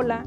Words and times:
Hola, 0.00 0.22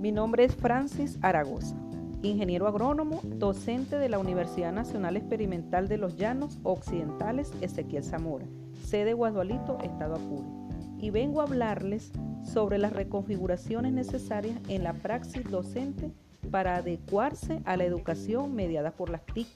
mi 0.00 0.12
nombre 0.12 0.44
es 0.44 0.54
Francis 0.54 1.18
Aragosa, 1.22 1.74
ingeniero 2.20 2.68
agrónomo, 2.68 3.22
docente 3.24 3.96
de 3.96 4.10
la 4.10 4.18
Universidad 4.18 4.70
Nacional 4.70 5.16
Experimental 5.16 5.88
de 5.88 5.96
los 5.96 6.18
Llanos 6.18 6.58
Occidentales 6.62 7.50
Ezequiel 7.62 8.04
Zamora, 8.04 8.44
sede 8.84 9.14
Guadualito, 9.14 9.78
Estado 9.82 10.16
Apure, 10.16 10.46
y 10.98 11.08
vengo 11.08 11.40
a 11.40 11.44
hablarles 11.44 12.12
sobre 12.42 12.76
las 12.76 12.92
reconfiguraciones 12.92 13.94
necesarias 13.94 14.60
en 14.68 14.84
la 14.84 14.92
praxis 14.92 15.50
docente 15.50 16.12
para 16.50 16.76
adecuarse 16.76 17.62
a 17.64 17.78
la 17.78 17.84
educación 17.84 18.54
mediada 18.54 18.90
por 18.90 19.08
las 19.08 19.24
TIC. 19.24 19.48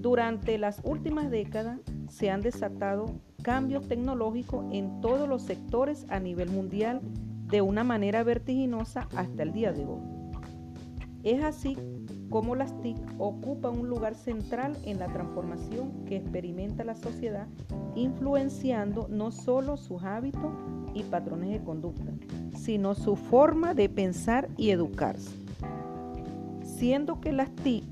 Durante 0.00 0.58
las 0.58 0.80
últimas 0.82 1.30
décadas 1.30 1.78
se 2.08 2.28
han 2.28 2.40
desatado 2.40 3.06
cambios 3.44 3.86
tecnológicos 3.86 4.64
en 4.72 5.00
todos 5.00 5.28
los 5.28 5.42
sectores 5.42 6.06
a 6.08 6.18
nivel 6.18 6.50
mundial 6.50 7.02
de 7.52 7.60
una 7.60 7.84
manera 7.84 8.24
vertiginosa 8.24 9.06
hasta 9.14 9.42
el 9.42 9.52
día 9.52 9.72
de 9.72 9.84
hoy. 9.84 10.00
Es 11.22 11.44
así 11.44 11.76
como 12.30 12.56
las 12.56 12.80
TIC 12.80 12.96
ocupan 13.18 13.78
un 13.78 13.88
lugar 13.88 14.14
central 14.14 14.76
en 14.84 14.98
la 14.98 15.06
transformación 15.06 16.06
que 16.06 16.16
experimenta 16.16 16.82
la 16.82 16.94
sociedad, 16.94 17.46
influenciando 17.94 19.06
no 19.10 19.30
solo 19.30 19.76
sus 19.76 20.02
hábitos 20.02 20.50
y 20.94 21.02
patrones 21.02 21.50
de 21.50 21.62
conducta, 21.62 22.10
sino 22.56 22.94
su 22.94 23.16
forma 23.16 23.74
de 23.74 23.90
pensar 23.90 24.48
y 24.56 24.70
educarse. 24.70 25.30
Siendo 26.64 27.20
que 27.20 27.32
las 27.32 27.54
TIC 27.54 27.84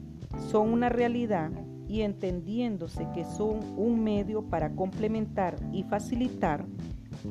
son 0.51 0.73
una 0.73 0.89
realidad 0.89 1.51
y 1.87 2.01
entendiéndose 2.01 3.07
que 3.15 3.27
son 3.27 3.61
un 3.77 4.03
medio 4.03 4.43
para 4.43 4.71
complementar 4.71 5.57
y 5.71 5.83
facilitar, 5.83 6.65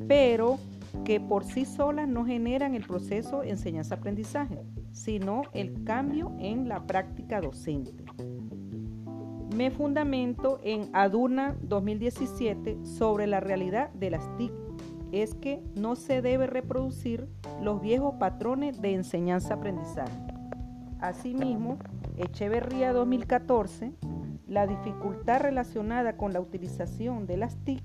pero 0.07 0.59
que 1.03 1.19
por 1.19 1.43
sí 1.43 1.65
solas 1.65 2.07
no 2.07 2.25
generan 2.25 2.75
el 2.75 2.85
proceso 2.85 3.43
enseñanza-aprendizaje, 3.43 4.59
sino 4.91 5.43
el 5.53 5.83
cambio 5.83 6.35
en 6.39 6.67
la 6.67 6.85
práctica 6.85 7.41
docente. 7.41 8.03
Me 9.55 9.71
fundamento 9.71 10.59
en 10.63 10.89
Aduna 10.93 11.57
2017 11.61 12.85
sobre 12.85 13.27
la 13.27 13.39
realidad 13.39 13.91
de 13.93 14.11
las 14.11 14.37
TIC. 14.37 14.51
Es 15.11 15.33
que 15.33 15.63
no 15.75 15.95
se 15.95 16.21
debe 16.21 16.45
reproducir 16.45 17.27
los 17.61 17.81
viejos 17.81 18.15
patrones 18.19 18.79
de 18.79 18.93
enseñanza-aprendizaje. 18.93 20.21
Asimismo, 20.99 21.79
Echeverría 22.17 22.93
2014, 22.93 23.93
la 24.47 24.67
dificultad 24.67 25.41
relacionada 25.41 26.17
con 26.17 26.33
la 26.33 26.41
utilización 26.41 27.25
de 27.25 27.37
las 27.37 27.55
TIC 27.63 27.81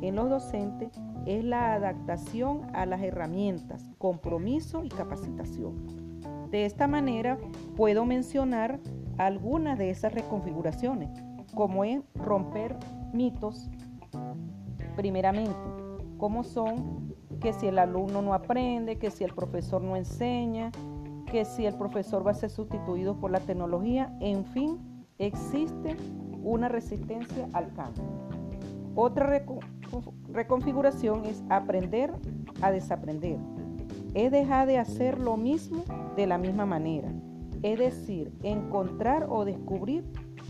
en 0.00 0.16
los 0.16 0.30
docentes 0.30 0.90
es 1.26 1.44
la 1.44 1.74
adaptación 1.74 2.62
a 2.74 2.86
las 2.86 3.02
herramientas, 3.02 3.90
compromiso 3.98 4.84
y 4.84 4.88
capacitación. 4.88 6.20
De 6.50 6.64
esta 6.64 6.86
manera 6.86 7.38
puedo 7.76 8.04
mencionar 8.04 8.78
algunas 9.18 9.78
de 9.78 9.90
esas 9.90 10.12
reconfiguraciones, 10.12 11.10
como 11.54 11.84
es 11.84 12.02
romper 12.14 12.76
mitos, 13.12 13.70
primeramente, 14.96 15.54
como 16.18 16.44
son 16.44 17.14
que 17.40 17.52
si 17.52 17.66
el 17.66 17.78
alumno 17.78 18.22
no 18.22 18.34
aprende, 18.34 18.98
que 18.98 19.10
si 19.10 19.24
el 19.24 19.34
profesor 19.34 19.82
no 19.82 19.96
enseña, 19.96 20.70
que 21.30 21.44
si 21.44 21.66
el 21.66 21.74
profesor 21.74 22.26
va 22.26 22.30
a 22.30 22.34
ser 22.34 22.50
sustituido 22.50 23.18
por 23.18 23.30
la 23.30 23.40
tecnología, 23.40 24.16
en 24.20 24.44
fin, 24.44 24.78
existe 25.18 25.96
una 26.42 26.68
resistencia 26.68 27.48
al 27.52 27.72
cambio. 27.74 28.33
Otra 28.96 29.42
reconfiguración 30.28 31.24
es 31.24 31.42
aprender 31.48 32.12
a 32.62 32.70
desaprender. 32.70 33.38
Es 34.14 34.30
dejar 34.30 34.68
de 34.68 34.78
hacer 34.78 35.18
lo 35.18 35.36
mismo 35.36 35.82
de 36.16 36.26
la 36.26 36.38
misma 36.38 36.64
manera. 36.64 37.08
Es 37.62 37.78
decir, 37.78 38.32
encontrar 38.42 39.26
o 39.28 39.44
descubrir 39.44 40.04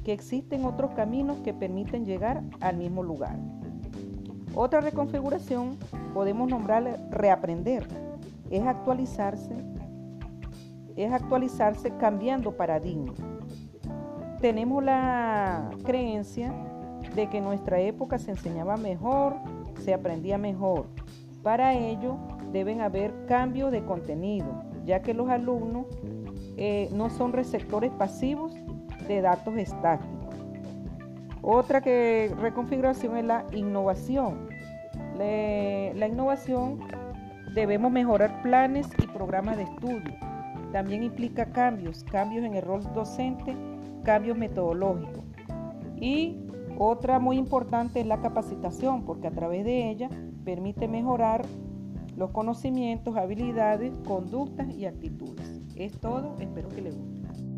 que 0.05 0.13
existen 0.13 0.65
otros 0.65 0.91
caminos 0.91 1.39
que 1.39 1.55
permiten 1.55 2.05
llegar 2.05 2.43
al 2.61 2.77
mismo 2.77 3.03
lugar. 3.03 3.39
Otra 4.55 4.81
reconfiguración 4.81 5.79
podemos 6.13 6.49
nombrarle 6.49 6.97
reaprender. 7.11 7.87
Es 8.51 8.65
actualizarse, 8.67 9.55
es 10.97 11.13
actualizarse 11.13 11.97
cambiando 11.97 12.53
paradigma. 12.53 13.15
Tenemos 14.41 14.85
la 14.85 15.71
creencia 15.83 16.53
de 17.15 17.29
que 17.29 17.39
en 17.39 17.45
nuestra 17.45 17.81
época 17.81 18.19
se 18.19 18.31
enseñaba 18.31 18.77
mejor, 18.77 19.37
se 19.81 19.95
aprendía 19.95 20.39
mejor. 20.39 20.87
Para 21.43 21.75
ello 21.75 22.17
deben 22.53 22.81
haber 22.81 23.13
cambios 23.27 23.71
de 23.71 23.85
contenido, 23.85 24.47
ya 24.85 25.03
que 25.03 25.15
los 25.15 25.29
alumnos 25.29 25.87
eh, 26.57 26.89
no 26.93 27.11
son 27.11 27.33
receptores 27.33 27.91
pasivos 27.93 28.55
de 29.07 29.21
datos 29.21 29.57
estáticos. 29.57 30.15
Otra 31.43 31.83
que 31.83 32.35
reconfiguración 32.41 33.19
es 33.19 33.25
la 33.25 33.45
innovación. 33.53 34.49
la 35.19 36.09
innovación 36.09 36.81
debemos 37.55 37.93
mejorar 37.93 38.43
planes 38.43 38.89
y 39.03 39.07
programas 39.09 39.57
de 39.59 39.65
estudio. 39.65 40.15
También 40.73 41.03
implica 41.03 41.47
cambios, 41.47 42.03
cambios 42.05 42.45
en 42.45 42.55
el 42.55 42.63
rol 42.63 42.83
docente, 42.95 43.55
cambios 44.05 44.37
metodológicos. 44.37 45.23
Y 45.97 46.44
otra 46.79 47.19
muy 47.19 47.37
importante 47.37 48.01
es 48.01 48.07
la 48.07 48.21
capacitación, 48.21 49.05
porque 49.05 49.27
a 49.27 49.31
través 49.31 49.65
de 49.65 49.91
ella 49.91 50.11
permite 50.45 50.89
mejorar 50.89 51.45
los 52.17 52.31
conocimientos, 52.31 53.17
habilidades, 53.17 53.97
conductas 54.07 54.73
y 54.75 54.87
actitudes. 54.87 55.61
Es 55.75 55.99
todo, 56.01 56.37
espero 56.39 56.69
que 56.69 56.83
les 56.83 56.97
guste. 56.97 57.54